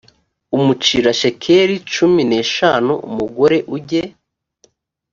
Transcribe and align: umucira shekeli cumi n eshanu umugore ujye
umucira 0.57 1.09
shekeli 1.19 1.75
cumi 1.93 2.21
n 2.29 2.31
eshanu 2.41 2.93
umugore 3.09 3.57
ujye 3.75 4.03